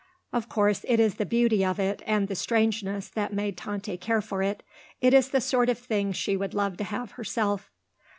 "Of 0.33 0.49
course 0.49 0.83
it 0.87 0.99
is 0.99 1.17
the 1.17 1.27
beauty 1.27 1.63
of 1.63 1.79
it 1.79 2.01
and 2.07 2.27
the 2.27 2.33
strangeness, 2.33 3.07
that 3.09 3.33
made 3.33 3.55
Tante 3.55 3.97
care 3.97 4.19
for 4.19 4.41
it. 4.41 4.63
It 4.99 5.13
is 5.13 5.29
the 5.29 5.39
sort 5.39 5.69
of 5.69 5.77
thing 5.77 6.11
she 6.11 6.35
would 6.35 6.55
love 6.55 6.75
to 6.77 6.83
have 6.85 7.11
herself." 7.11 7.69